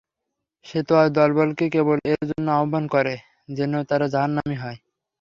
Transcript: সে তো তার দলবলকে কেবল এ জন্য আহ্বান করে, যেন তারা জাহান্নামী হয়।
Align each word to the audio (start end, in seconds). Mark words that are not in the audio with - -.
সে 0.65 0.79
তো 0.81 0.93
তার 0.93 1.07
দলবলকে 1.11 1.65
কেবল 1.69 1.97
এ 2.05 2.25
জন্য 2.29 2.47
আহ্বান 2.53 2.83
করে, 2.87 3.13
যেন 3.49 3.73
তারা 3.83 4.05
জাহান্নামী 4.07 4.57
হয়। 4.63 4.77